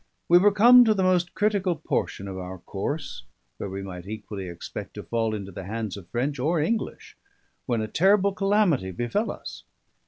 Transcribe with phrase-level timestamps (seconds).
[0.27, 3.21] We were come to the most critical portion of our course,
[3.57, 7.15] where we might equally expect to fall into the hands of French or English,
[7.67, 9.63] when a terrible calamity befell us.